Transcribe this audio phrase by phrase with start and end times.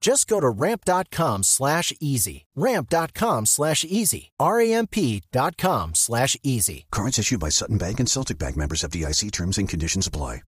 [0.00, 2.46] Just go to ramp.com slash easy.
[2.54, 4.30] Ramp.com slash easy.
[4.38, 6.86] R-A-M-P.com slash easy.
[6.90, 10.42] Cards issued by Sutton Bank and Celtic Bank members of DIC terms and conditions apply.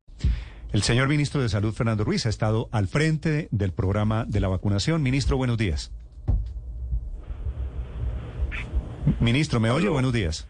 [0.73, 4.47] El señor ministro de Salud, Fernando Ruiz, ha estado al frente del programa de la
[4.47, 5.03] vacunación.
[5.03, 5.91] Ministro, buenos días.
[9.19, 9.89] Ministro, ¿me oye?
[9.89, 10.47] Buenos días.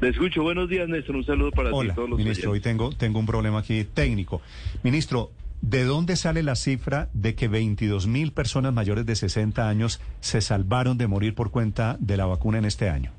[0.00, 0.42] Le escucho.
[0.42, 1.16] Buenos días, Néstor.
[1.16, 2.52] Un saludo para Hola, ti todos los ministro.
[2.52, 4.40] Hoy tengo, tengo un problema aquí técnico.
[4.82, 10.00] Ministro, ¿de dónde sale la cifra de que 22 mil personas mayores de 60 años
[10.20, 13.12] se salvaron de morir por cuenta de la vacuna en este año?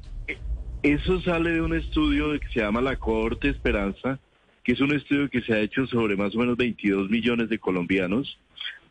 [0.83, 4.19] Eso sale de un estudio que se llama la Cohorte Esperanza,
[4.63, 7.59] que es un estudio que se ha hecho sobre más o menos 22 millones de
[7.59, 8.37] colombianos,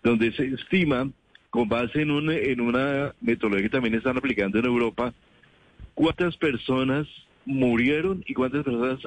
[0.02, 1.08] donde se estima,
[1.50, 5.14] con base en, un, en una metodología que también están aplicando en Europa,
[5.94, 7.06] cuántas personas
[7.44, 9.00] murieron y cuántas personas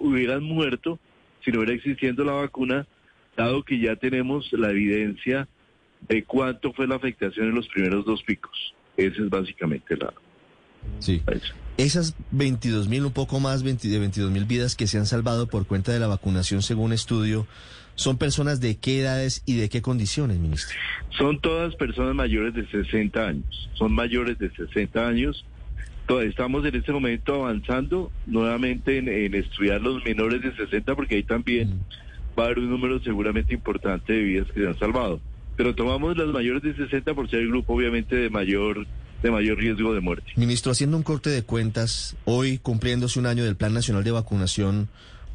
[0.00, 0.98] hubieran muerto
[1.44, 2.86] si no hubiera existiendo la vacuna,
[3.38, 5.48] dado que ya tenemos la evidencia
[6.08, 8.74] de cuánto fue la afectación en los primeros dos picos.
[8.96, 10.12] Esa es básicamente la...
[10.98, 11.22] Sí.
[11.30, 11.54] eso.
[11.76, 15.46] Esas 22 mil, un poco más 20 de 22 mil vidas que se han salvado
[15.46, 17.46] por cuenta de la vacunación, según estudio,
[17.94, 20.76] ¿son personas de qué edades y de qué condiciones, ministro?
[21.16, 23.70] Son todas personas mayores de 60 años.
[23.74, 25.44] Son mayores de 60 años.
[26.22, 31.22] Estamos en este momento avanzando nuevamente en, en estudiar los menores de 60 porque ahí
[31.22, 31.84] también
[32.38, 35.20] va a haber un número seguramente importante de vidas que se han salvado.
[35.56, 38.86] Pero tomamos las mayores de 60 por ser el grupo obviamente de mayor
[39.22, 40.30] de mayor riesgo de muerte.
[40.36, 44.88] Ministro, haciendo un corte de cuentas, hoy cumpliéndose un año del Plan Nacional de Vacunación,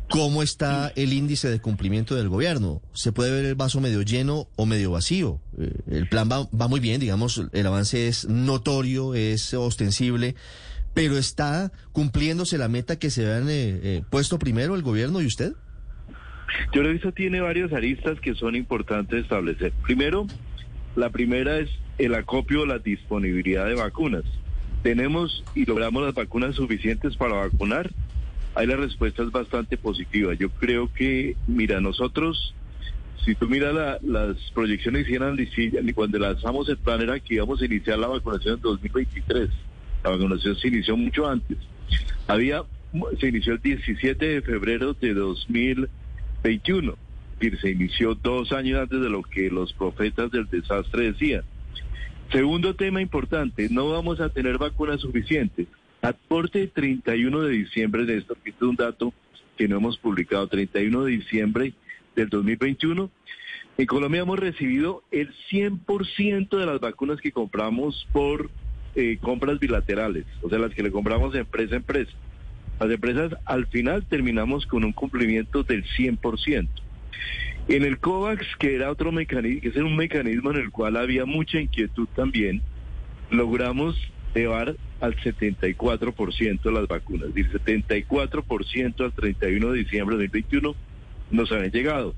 [0.09, 2.81] ¿cómo está el índice de cumplimiento del gobierno?
[2.94, 5.42] ¿Se puede ver el vaso medio lleno o medio vacío?
[5.59, 10.36] Eh, el plan va, va muy bien, digamos, el avance es notorio, es ostensible,
[10.94, 15.25] pero ¿está cumpliéndose la meta que se han eh, eh, puesto primero el gobierno y
[15.25, 15.53] usted?
[16.74, 19.72] Yo creo que esto tiene varias aristas que son importantes establecer.
[19.84, 20.28] Primero,
[20.96, 24.24] la primera es el acopio, la disponibilidad de vacunas.
[24.81, 27.92] ¿Tenemos y logramos las vacunas suficientes para vacunar?
[28.56, 30.34] Ahí la respuesta es bastante positiva.
[30.34, 32.53] Yo creo que, mira, nosotros,
[33.25, 35.38] si tú miras las proyecciones que hicieron
[35.96, 39.50] cuando lanzamos el plan era que íbamos a iniciar la vacunación en 2023.
[40.03, 41.58] La vacunación se inició mucho antes.
[42.28, 42.63] Había,
[43.19, 46.03] se inició el 17 de febrero de 2023
[46.44, 46.96] 21.
[47.59, 51.44] Se inició dos años antes de lo que los profetas del desastre decían.
[52.31, 55.68] Segundo tema importante, no vamos a tener vacunas suficientes.
[56.02, 59.14] Aporte 31 de diciembre de esto, que este es un dato
[59.58, 61.74] que no hemos publicado, 31 de diciembre
[62.16, 63.10] del 2021,
[63.78, 68.52] en Colombia hemos recibido el 100% de las vacunas que compramos por
[68.96, 72.12] eh, compras bilaterales, o sea, las que le compramos de empresa a empresa.
[72.84, 76.68] Las empresas al final terminamos con un cumplimiento del 100%.
[77.70, 81.24] En el COVAX, que era otro mecanismo, que es un mecanismo en el cual había
[81.26, 82.62] mucha inquietud también,
[83.32, 83.96] logramos
[84.36, 87.34] llevar al 74% de las vacunas.
[87.34, 90.76] Decir, 74% al 31 de diciembre de 2021
[91.32, 92.14] nos habían llegado.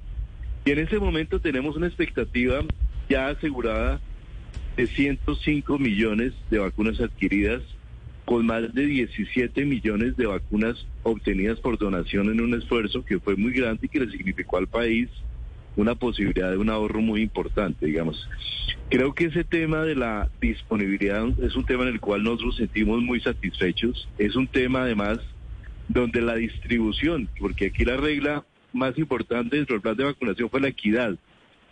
[0.65, 2.61] Y en ese momento tenemos una expectativa
[3.07, 3.99] ya asegurada
[4.77, 7.61] de 105 millones de vacunas adquiridas,
[8.25, 13.35] con más de 17 millones de vacunas obtenidas por donación en un esfuerzo que fue
[13.35, 15.09] muy grande y que le significó al país
[15.75, 18.27] una posibilidad de un ahorro muy importante, digamos.
[18.89, 23.01] Creo que ese tema de la disponibilidad es un tema en el cual nosotros sentimos
[23.01, 24.07] muy satisfechos.
[24.17, 25.19] Es un tema además
[25.87, 30.61] donde la distribución, porque aquí la regla más importante dentro del plan de vacunación fue
[30.61, 31.15] la equidad.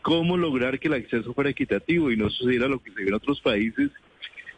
[0.01, 3.13] Cómo lograr que el acceso fuera equitativo y no sucediera lo que se ve en
[3.13, 3.89] otros países,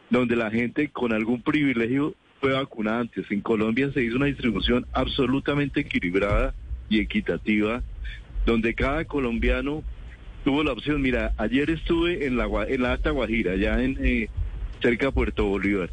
[0.10, 3.30] donde la gente con algún privilegio fue vacunada antes.
[3.32, 6.54] En Colombia se hizo una distribución absolutamente equilibrada
[6.90, 7.82] y equitativa,
[8.46, 9.84] donde cada colombiano
[10.44, 11.02] tuvo la opción.
[11.02, 14.30] Mira, ayer estuve en la, en la Alta Guajira, allá en eh,
[14.82, 15.90] cerca de Puerto Bolívar,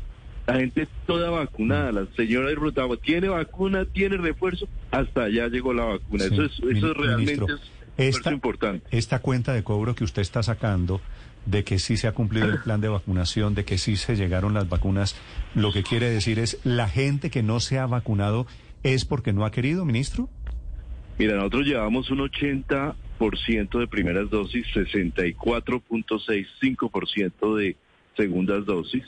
[0.47, 5.73] La gente toda vacunada, la señora de Rotavo tiene vacuna, tiene refuerzo, hasta allá llegó
[5.73, 6.25] la vacuna.
[6.25, 7.47] Sí, eso es, eso realmente
[7.97, 8.85] es esta- importante.
[8.91, 11.01] Esta cuenta de cobro que usted está sacando
[11.47, 14.55] de que sí se ha cumplido el plan de vacunación, de que sí se llegaron
[14.55, 15.17] las vacunas,
[15.55, 18.47] lo que quiere decir es la gente que no se ha vacunado
[18.83, 20.29] es porque no ha querido, ministro.
[21.19, 27.77] Mira, nosotros llevamos un 80% de primeras dosis, 64.65% de
[28.17, 29.05] segundas dosis.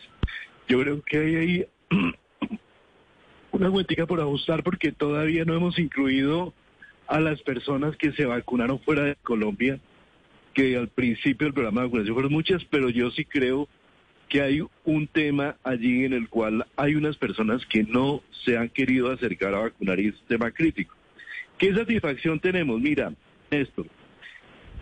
[0.68, 1.66] Yo creo que hay ahí
[3.52, 6.52] una cuentica por ajustar porque todavía no hemos incluido
[7.06, 9.78] a las personas que se vacunaron fuera de Colombia,
[10.54, 13.68] que al principio del programa de vacunación fueron muchas, pero yo sí creo
[14.28, 18.68] que hay un tema allí en el cual hay unas personas que no se han
[18.68, 20.94] querido acercar a vacunar y es un tema crítico.
[21.58, 22.80] ¿Qué satisfacción tenemos?
[22.80, 23.12] Mira,
[23.50, 23.86] Néstor,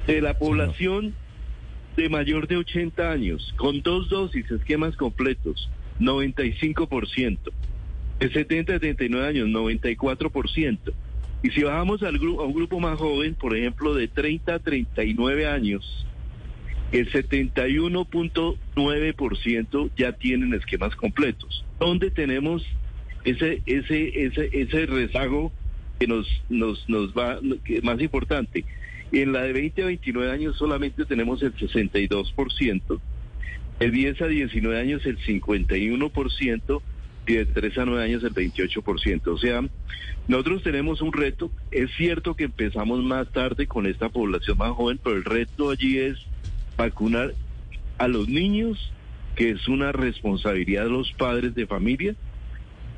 [0.06, 1.14] de la población
[1.96, 5.68] de mayor de 80 años, con dos dosis, esquemas completos,
[6.00, 7.38] 95%.
[8.18, 10.78] De 70 a 79 años, 94%.
[11.42, 14.58] Y si bajamos al gru- a un grupo más joven, por ejemplo, de 30 a
[14.60, 16.06] 39 años,
[16.92, 21.64] el 71.9% ya tienen esquemas completos.
[21.80, 22.64] ¿Dónde tenemos
[23.24, 25.52] ese ese ese ese rezago
[25.98, 28.64] que nos nos nos va que es más importante?
[29.10, 33.00] En la de 20 a 29 años solamente tenemos el 62%,
[33.78, 36.82] de 10 a 19 años el 51%
[37.26, 39.26] de 3 a 9 años el 28%.
[39.28, 39.62] O sea,
[40.28, 41.50] nosotros tenemos un reto.
[41.70, 45.98] Es cierto que empezamos más tarde con esta población más joven, pero el reto allí
[45.98, 46.18] es
[46.76, 47.34] vacunar
[47.98, 48.92] a los niños,
[49.36, 52.14] que es una responsabilidad de los padres de familia,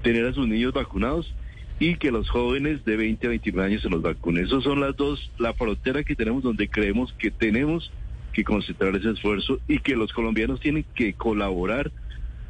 [0.03, 1.35] tener a sus niños vacunados
[1.79, 4.45] y que los jóvenes de 20 a 29 años se los vacunen.
[4.45, 7.93] Esas son las dos, la frontera que tenemos donde creemos que tenemos
[8.33, 11.91] que concentrar ese esfuerzo y que los colombianos tienen que colaborar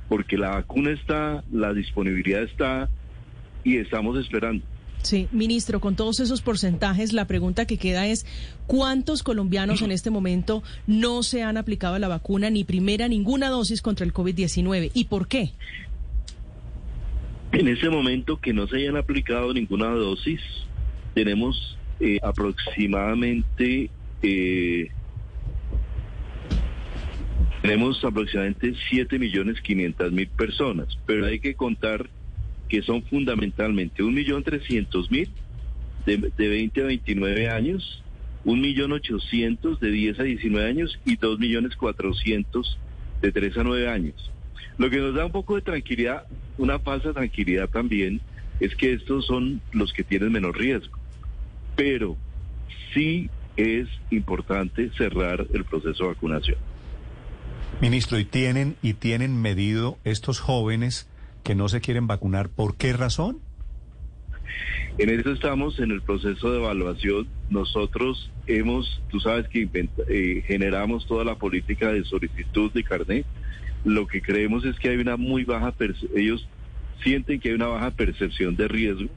[0.08, 2.88] porque la vacuna está, la disponibilidad está
[3.62, 4.64] y estamos esperando.
[5.02, 8.24] Sí, ministro, con todos esos porcentajes, la pregunta que queda es,
[8.66, 13.82] ¿cuántos colombianos en este momento no se han aplicado la vacuna ni primera ninguna dosis
[13.82, 14.92] contra el COVID-19?
[14.94, 15.52] ¿Y por qué?
[17.52, 20.40] En ese momento que no se hayan aplicado ninguna dosis,
[21.12, 23.90] tenemos eh, aproximadamente
[24.22, 24.88] eh,
[27.64, 32.10] tenemos aproximadamente 7 millones 500 mil personas, pero hay que contar
[32.68, 35.30] que son fundamentalmente 1 millón 300 mil
[36.04, 38.04] de, de 20 a 29 años,
[38.44, 42.78] 1 millón 800 de 10 a 19 años y 2 millones 400
[43.22, 44.30] de 3 a 9 años.
[44.76, 46.24] Lo que nos da un poco de tranquilidad,
[46.58, 48.20] una falsa tranquilidad también,
[48.60, 50.98] es que estos son los que tienen menos riesgo.
[51.76, 52.18] Pero
[52.92, 56.73] sí es importante cerrar el proceso de vacunación.
[57.80, 61.08] Ministro, ¿y tienen, y tienen medido estos jóvenes
[61.42, 62.48] que no se quieren vacunar?
[62.48, 63.40] ¿Por qué razón?
[64.96, 67.26] En eso estamos en el proceso de evaluación.
[67.50, 69.68] Nosotros hemos, tú sabes que
[70.08, 73.26] eh, generamos toda la política de solicitud de carnet.
[73.84, 75.74] Lo que creemos es que hay una muy baja,
[76.14, 76.48] ellos
[77.02, 79.08] sienten que hay una baja percepción de riesgo,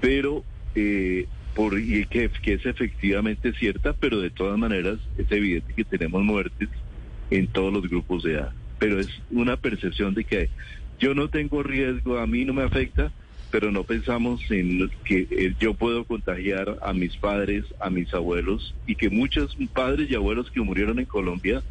[0.00, 0.42] pero
[0.74, 5.84] eh, por y que, que es efectivamente cierta, pero de todas maneras es evidente que
[5.84, 6.70] tenemos muertes
[7.36, 8.52] en todos los grupos de edad.
[8.78, 10.50] Pero es una percepción de que
[10.98, 13.12] yo no tengo riesgo, a mí no me afecta,
[13.50, 18.74] pero no pensamos en que eh, yo puedo contagiar a mis padres, a mis abuelos,
[18.86, 21.62] y que muchos padres y abuelos que murieron en Colombia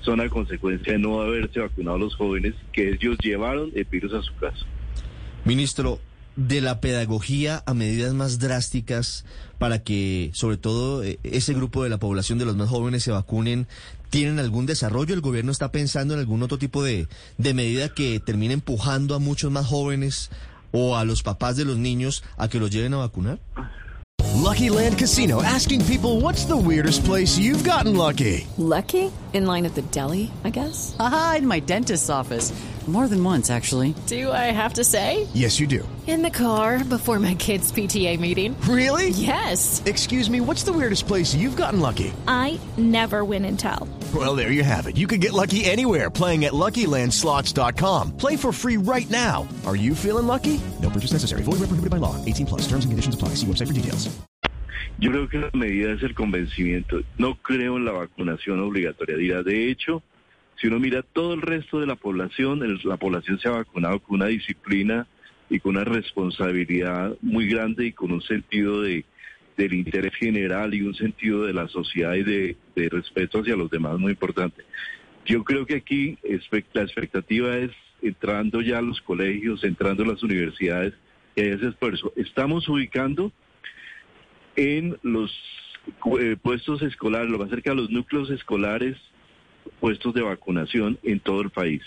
[0.00, 4.22] son a consecuencia de no haberse vacunado los jóvenes, que ellos llevaron el virus a
[4.22, 4.66] su casa.
[5.44, 6.00] Ministro,
[6.36, 9.24] de la pedagogía a medidas más drásticas
[9.58, 13.10] para que, sobre todo, eh, ese grupo de la población de los más jóvenes se
[13.10, 13.66] vacunen,
[14.10, 15.14] ¿tienen algún desarrollo?
[15.14, 17.06] ¿El gobierno está pensando en algún otro tipo de,
[17.38, 20.30] de medida que termine empujando a muchos más jóvenes
[20.72, 23.38] o a los papás de los niños a que los lleven a vacunar?
[24.34, 28.46] Lucky Land Casino asking people what's the weirdest place you've gotten lucky?
[28.58, 29.12] Lucky?
[29.32, 30.96] In line at the deli, I guess?
[30.98, 32.52] Aha, in my dentist's office.
[32.88, 33.94] More than once, actually.
[34.06, 35.28] Do I have to say?
[35.34, 35.88] Yes, you do.
[36.08, 38.60] In the car before my kids' PTA meeting.
[38.62, 39.10] Really?
[39.10, 39.80] Yes.
[39.86, 42.12] Excuse me, what's the weirdest place you've gotten lucky?
[42.26, 43.86] I never win and tell.
[44.12, 44.96] Well, there you have it.
[44.96, 48.16] You can get lucky anywhere playing at LuckyLandSlots.com.
[48.16, 49.46] Play for free right now.
[49.64, 50.60] Are you feeling lucky?
[50.82, 51.42] No purchase necessary.
[51.44, 52.16] Void where prohibited by law.
[52.24, 52.62] 18 plus.
[52.62, 53.36] Terms and conditions apply.
[53.36, 54.10] See website for details.
[54.98, 57.02] Yo creo que la medida es el convencimiento.
[57.18, 59.16] No creo en la vacunación obligatoria.
[59.16, 60.02] Dirá, de hecho,
[60.62, 64.14] si uno mira todo el resto de la población, la población se ha vacunado con
[64.14, 65.08] una disciplina
[65.50, 69.04] y con una responsabilidad muy grande y con un sentido de
[69.56, 73.70] del interés general y un sentido de la sociedad y de, de respeto hacia los
[73.70, 74.62] demás muy importante.
[75.26, 76.16] Yo creo que aquí
[76.72, 80.94] la expectativa es entrando ya a los colegios, entrando a las universidades,
[81.34, 82.12] y hay ese esfuerzo.
[82.16, 83.30] Estamos ubicando
[84.56, 85.30] en los
[86.18, 88.96] eh, puestos escolares, lo más cerca de los núcleos escolares,
[89.80, 91.82] puestos de vacunación en todo el país.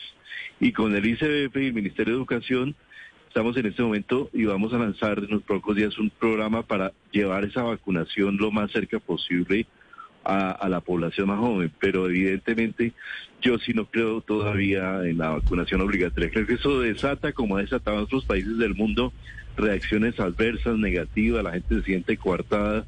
[0.59, 2.75] Y con el ICBF y el Ministerio de Educación
[3.27, 6.93] estamos en este momento y vamos a lanzar en los pocos días un programa para
[7.11, 9.67] llevar esa vacunación lo más cerca posible
[10.23, 12.93] a, la población más joven, pero evidentemente
[13.41, 16.31] yo sí no creo todavía en la vacunación obligatoria.
[16.31, 19.13] Creo que eso desata, como ha desatado en otros países del mundo,
[19.55, 22.85] reacciones adversas, negativas, la gente se siente coartada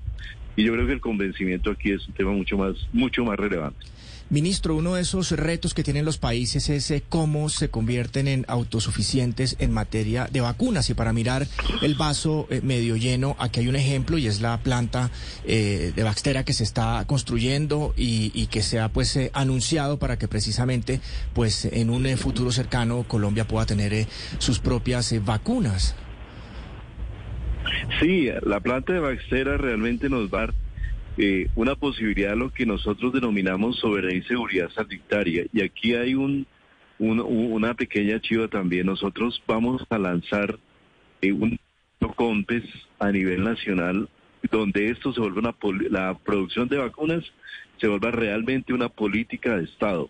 [0.56, 3.86] y yo creo que el convencimiento aquí es un tema mucho más, mucho más relevante.
[4.30, 8.44] Ministro, uno de esos retos que tienen los países es eh, cómo se convierten en
[8.50, 10.90] autosuficientes en materia de vacunas.
[10.90, 11.48] Y para mirar
[11.82, 15.12] el vaso eh, medio lleno, aquí hay un ejemplo y es la planta
[15.46, 20.28] eh, de Baxtera que se está construyendo y, que se ha pues anunciado para que
[20.28, 21.00] precisamente
[21.34, 24.08] pues en un futuro cercano Colombia pueda tener
[24.40, 25.96] sus propias vacunas.
[28.00, 30.67] Sí, la planta de Baxtera realmente nos va a
[31.18, 35.46] eh, una posibilidad de lo que nosotros denominamos soberanía y seguridad sanitaria.
[35.52, 36.46] Y aquí hay un,
[37.00, 38.86] una pequeña chiva también.
[38.86, 40.58] Nosotros vamos a lanzar
[41.22, 41.60] eh, un
[42.16, 42.64] COMPES
[43.00, 44.10] a nivel nacional
[44.52, 45.56] donde esto se vuelve una
[45.90, 47.24] la producción de vacunas
[47.80, 50.10] se vuelva realmente una política de Estado.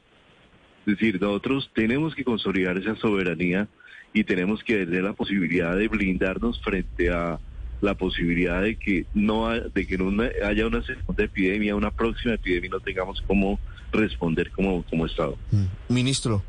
[0.86, 3.68] Es decir, nosotros tenemos que consolidar esa soberanía
[4.14, 7.40] y tenemos que tener la posibilidad de blindarnos frente a
[7.82, 10.12] la posibilidad de que no de que no
[10.46, 13.60] haya una segunda epidemia, una próxima epidemia y no tengamos cómo
[13.92, 15.38] responder como, como Estado.
[15.52, 15.94] Mm.
[15.94, 16.44] Ministro,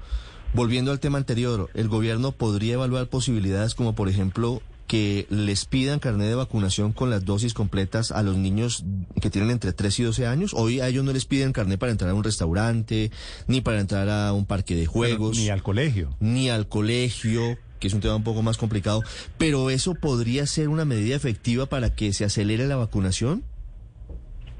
[0.55, 6.01] volviendo al tema anterior, ¿el gobierno podría evaluar posibilidades como, por ejemplo, que les pidan
[6.01, 8.85] carnet de vacunación con las dosis completas a los niños
[9.21, 10.55] que tienen entre 3 y 12 años.
[10.55, 13.13] Hoy a ellos no les piden carnet para entrar a un restaurante,
[13.47, 15.37] ni para entrar a un parque de juegos.
[15.37, 16.17] ni al colegio.
[16.21, 19.03] Ni al colegio que es un tema un poco más complicado,
[19.39, 23.45] pero eso podría ser una medida efectiva para que se acelere la vacunación.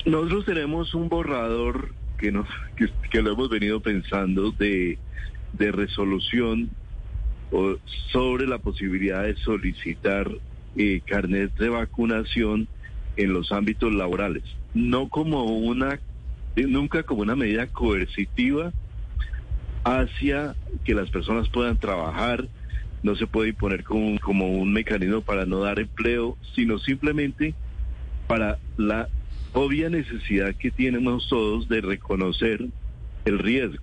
[0.05, 2.47] Nosotros tenemos un borrador que nos
[3.11, 4.99] que, lo hemos venido pensando de,
[5.53, 6.71] de resolución
[8.13, 10.31] sobre la posibilidad de solicitar
[10.77, 12.69] eh, carnet de vacunación
[13.17, 14.43] en los ámbitos laborales,
[14.75, 15.99] no como una
[16.57, 18.73] nunca como una medida coercitiva
[19.85, 22.49] hacia que las personas puedan trabajar
[23.03, 27.55] no se puede imponer como, como un mecanismo para no dar empleo, sino simplemente
[28.27, 29.09] para la
[29.53, 32.67] obvia necesidad que tenemos todos de reconocer
[33.25, 33.83] el riesgo,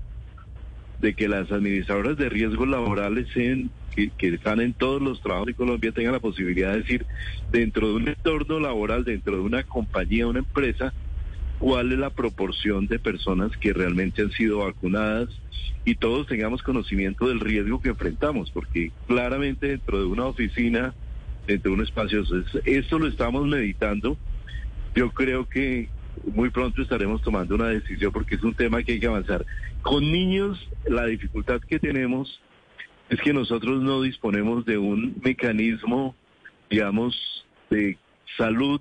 [1.02, 5.54] de que las administradoras de riesgos laborales que, que, están en todos los trabajos de
[5.54, 7.06] Colombia tengan la posibilidad de decir,
[7.52, 10.94] dentro de un entorno laboral, dentro de una compañía, una empresa,
[11.66, 15.30] cuál es la proporción de personas que realmente han sido vacunadas
[15.84, 20.94] y todos tengamos conocimiento del riesgo que enfrentamos, porque claramente dentro de una oficina,
[21.48, 22.24] dentro de un espacio,
[22.66, 24.16] esto lo estamos meditando.
[24.94, 25.90] Yo creo que
[26.36, 29.44] muy pronto estaremos tomando una decisión porque es un tema que hay que avanzar.
[29.82, 32.42] Con niños, la dificultad que tenemos
[33.10, 36.16] es que nosotros no disponemos de un mecanismo,
[36.70, 37.98] digamos, de
[38.38, 38.80] salud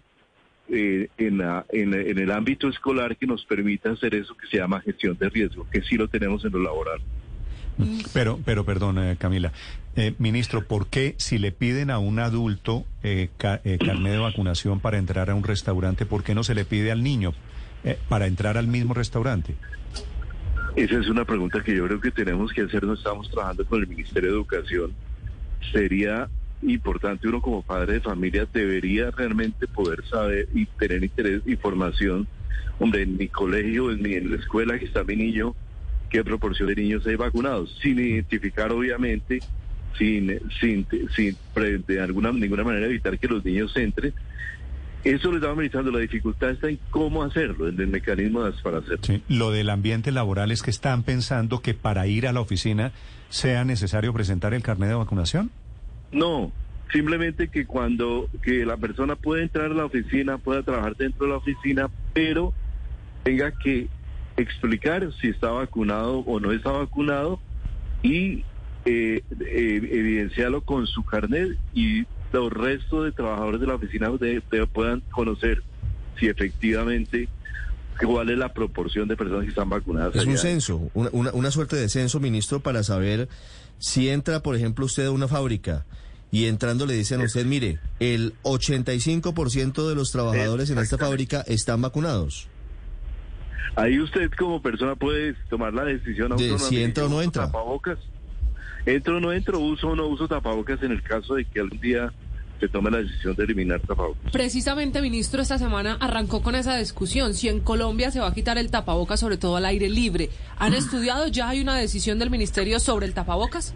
[0.70, 1.40] eh, en,
[1.72, 5.66] en, el ámbito escolar que nos permita hacer eso que se llama gestión de riesgo,
[5.70, 7.00] que sí lo tenemos en lo laboral.
[8.12, 9.52] Pero, pero perdón, eh, Camila.
[9.96, 14.98] Eh, ministro, ¿por qué si le piden a un adulto eh, carnet de vacunación para
[14.98, 17.32] entrar a un restaurante, por qué no se le pide al niño
[18.08, 19.54] para entrar al mismo restaurante?
[20.74, 22.82] Esa es una pregunta que yo creo que tenemos que hacer.
[22.84, 24.92] No estamos trabajando con el Ministerio de Educación.
[25.72, 26.28] Sería
[26.66, 32.26] importante uno como padre de familia debería realmente poder saber y tener interés, información,
[32.78, 35.54] hombre, en mi colegio, en, mi, en la escuela que está mi niño,
[36.10, 39.40] qué proporción de niños hay vacunados, sin identificar obviamente,
[39.98, 41.36] sin, sin, sin
[41.86, 44.12] de alguna ninguna manera evitar que los niños entren.
[45.04, 49.20] Eso le estaba analizando, la dificultad está en cómo hacerlo, en el mecanismo para hacerlo.
[49.28, 52.92] Lo del ambiente laboral es que están pensando que para ir a la oficina
[53.28, 55.50] sea necesario presentar el carnet de vacunación.
[56.12, 56.52] No,
[56.92, 61.32] simplemente que cuando que la persona pueda entrar a la oficina, pueda trabajar dentro de
[61.32, 62.52] la oficina, pero
[63.24, 63.88] tenga que
[64.36, 67.40] explicar si está vacunado o no está vacunado
[68.02, 68.44] y
[68.84, 74.10] eh, eh, evidenciarlo con su carnet y los restos de trabajadores de la oficina
[74.72, 75.62] puedan conocer
[76.18, 77.28] si efectivamente
[78.00, 80.14] cuál es la proporción de personas que están vacunadas.
[80.16, 83.28] Es un censo, una, una suerte de censo, ministro, para saber
[83.78, 85.84] si entra, por ejemplo, usted a una fábrica
[86.34, 91.44] y entrando le dicen a usted, mire, el 85% de los trabajadores en esta fábrica
[91.46, 92.48] están vacunados.
[93.76, 97.50] Ahí usted como persona puede tomar la decisión de si entra o no entra.
[98.86, 101.80] Entro o no entro, uso o no uso tapabocas en el caso de que algún
[101.80, 102.12] día
[102.60, 104.32] se tome la decisión de eliminar tapabocas.
[104.32, 107.34] Precisamente, ministro, esta semana arrancó con esa discusión.
[107.34, 110.30] Si en Colombia se va a quitar el tapabocas, sobre todo al aire libre.
[110.58, 111.28] ¿Han estudiado?
[111.28, 113.74] ¿Ya hay una decisión del ministerio sobre el tapabocas?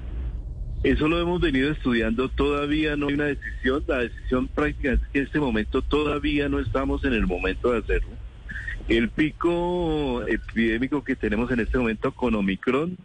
[0.85, 5.18] Eso lo hemos venido estudiando, todavía no hay una decisión, la decisión prácticamente es que
[5.18, 8.11] en este momento todavía no estamos en el momento de hacerlo.
[8.88, 12.97] El pico epidémico que tenemos en este momento con Omicron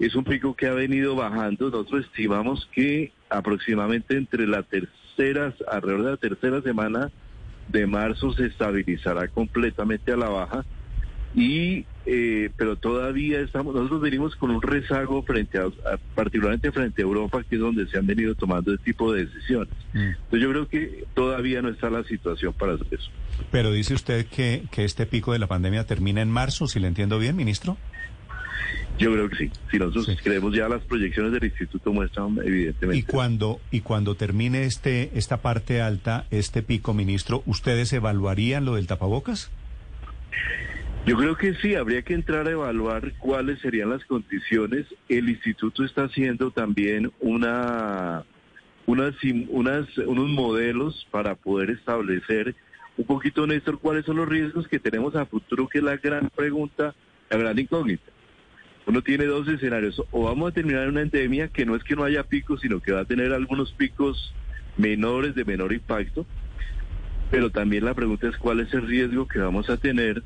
[0.00, 1.70] es un pico que ha venido bajando.
[1.70, 7.10] Nosotros estimamos que aproximadamente entre la tercera, alrededor de la tercera semana
[7.68, 10.64] de marzo se estabilizará completamente a la baja.
[11.34, 15.66] Y, eh, pero todavía estamos, nosotros venimos con un rezago frente a,
[16.14, 19.74] particularmente frente a Europa, que es donde se han venido tomando este tipo de decisiones.
[19.94, 19.98] Mm.
[19.98, 23.10] Entonces yo creo que todavía no está la situación para hacer eso.
[23.50, 26.86] Pero dice usted que, que este pico de la pandemia termina en marzo, si le
[26.86, 27.76] entiendo bien, ministro.
[28.98, 29.50] Yo creo que sí.
[29.70, 32.98] Si nosotros creemos ya las proyecciones del instituto muestran evidentemente.
[32.98, 38.76] Y cuando y cuando termine este esta parte alta, este pico, ministro, ¿ustedes evaluarían lo
[38.76, 39.50] del tapabocas?
[41.06, 44.86] Yo creo que sí, habría que entrar a evaluar cuáles serían las condiciones.
[45.08, 48.24] El instituto está haciendo también una
[48.86, 49.14] unas
[49.48, 52.54] unas unos modelos para poder establecer
[52.96, 56.30] un poquito, Néstor, cuáles son los riesgos que tenemos a futuro, que es la gran
[56.30, 56.94] pregunta,
[57.28, 58.13] la gran incógnita
[58.86, 60.02] uno tiene dos escenarios.
[60.10, 62.92] O vamos a terminar una endemia que no es que no haya picos, sino que
[62.92, 64.34] va a tener algunos picos
[64.76, 66.26] menores de menor impacto.
[67.30, 70.22] Pero también la pregunta es cuál es el riesgo que vamos a tener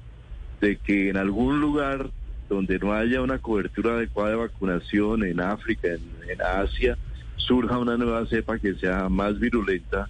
[0.60, 2.10] de que en algún lugar
[2.48, 6.96] donde no haya una cobertura adecuada de vacunación, en África, en, Asia,
[7.36, 10.08] surja una nueva cepa que sea más virulenta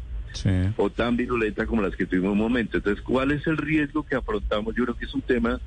[0.76, 2.76] o tan virulenta como las que tuvimos en un momento.
[2.76, 4.74] Entonces, ¿cuál es el riesgo que afrontamos?
[4.74, 5.60] Yo creo que es un tema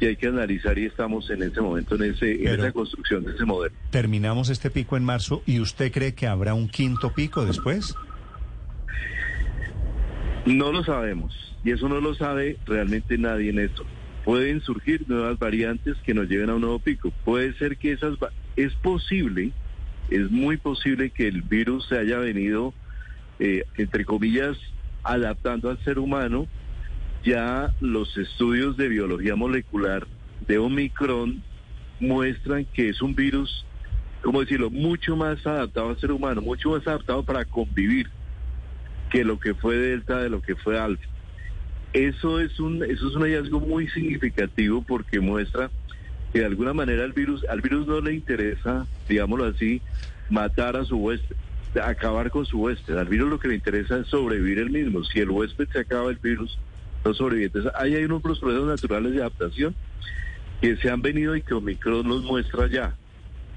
[0.00, 3.34] que hay que analizar y estamos en ese momento en, ese, en esa construcción de
[3.34, 3.74] ese modelo.
[3.90, 7.94] Terminamos este pico en marzo y usted cree que habrá un quinto pico después?
[10.46, 13.84] No lo sabemos y eso no lo sabe realmente nadie en esto.
[14.24, 17.12] Pueden surgir nuevas variantes que nos lleven a un nuevo pico.
[17.24, 18.14] Puede ser que esas...
[18.56, 19.52] Es posible,
[20.08, 22.72] es muy posible que el virus se haya venido,
[23.38, 24.56] eh, entre comillas,
[25.02, 26.46] adaptando al ser humano
[27.24, 30.06] ya los estudios de biología molecular
[30.46, 31.42] de Omicron
[32.00, 33.64] muestran que es un virus,
[34.22, 38.08] como decirlo, mucho más adaptado al ser humano, mucho más adaptado para convivir
[39.10, 41.04] que lo que fue Delta, de lo que fue Alfa.
[41.92, 45.70] Eso es un, eso es un hallazgo muy significativo porque muestra
[46.32, 49.82] que de alguna manera al virus, al virus no le interesa, digámoslo así,
[50.30, 51.36] matar a su huésped,
[51.82, 52.96] acabar con su huésped.
[52.96, 55.02] Al virus lo que le interesa es sobrevivir el mismo.
[55.04, 56.56] Si el huésped se acaba el virus,
[57.04, 57.64] los sobrevivientes.
[57.74, 59.74] Ahí hay unos procesos naturales de adaptación
[60.60, 62.94] que se han venido y que Omicron nos muestra ya,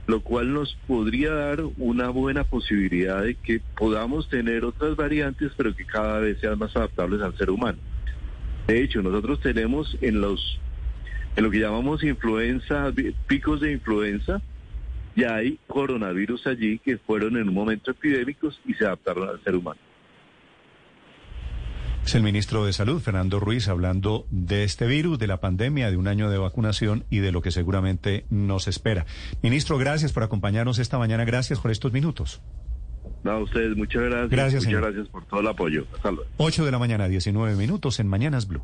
[0.08, 5.76] lo cual nos podría dar una buena posibilidad de que podamos tener otras variantes, pero
[5.76, 7.80] que cada vez sean más adaptables al ser humano.
[8.68, 10.60] De hecho, nosotros tenemos en los
[11.36, 12.94] en lo que llamamos influenza,
[13.26, 14.40] picos de influenza,
[15.16, 19.56] ya hay coronavirus allí que fueron en un momento epidémicos y se adaptaron al ser
[19.56, 19.80] humano.
[22.06, 25.96] Es el ministro de Salud, Fernando Ruiz, hablando de este virus, de la pandemia, de
[25.96, 29.06] un año de vacunación y de lo que seguramente nos espera.
[29.42, 31.24] Ministro, gracias por acompañarnos esta mañana.
[31.24, 32.42] Gracias por estos minutos.
[33.24, 34.30] No, a ustedes, muchas gracias.
[34.30, 35.86] Gracias, Muchas gracias por todo el apoyo.
[35.96, 36.30] Hasta luego.
[36.38, 38.64] 8 de la mañana, 19 minutos en Mañanas Blue.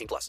[0.00, 0.28] 18 plus.